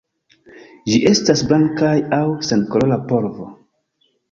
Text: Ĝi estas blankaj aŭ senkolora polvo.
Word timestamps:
Ĝi 0.91 0.97
estas 1.09 1.43
blankaj 1.51 1.93
aŭ 2.21 2.25
senkolora 2.51 3.01
polvo. 3.15 3.49